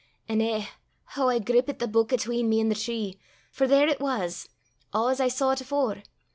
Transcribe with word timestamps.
An' 0.27 0.41
eh! 0.41 0.65
hoo 1.13 1.27
I 1.27 1.37
grippit 1.37 1.77
the 1.77 1.87
buik 1.87 2.11
atween 2.11 2.49
me 2.49 2.59
an' 2.59 2.69
the 2.69 2.73
tree 2.73 3.19
for 3.51 3.67
there 3.67 3.87
it 3.87 3.99
was 3.99 4.49
a' 4.95 5.05
as 5.11 5.19
I 5.19 5.27
saw 5.27 5.53
't 5.53 5.63
afore! 5.63 6.01